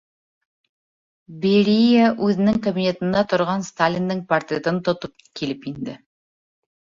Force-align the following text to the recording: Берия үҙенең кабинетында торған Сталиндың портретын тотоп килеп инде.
Берия 1.43 2.07
үҙенең 2.27 2.55
кабинетында 2.67 3.21
торған 3.33 3.67
Сталиндың 3.69 4.23
портретын 4.31 4.79
тотоп 4.89 5.23
килеп 5.41 5.69
инде. 5.73 5.97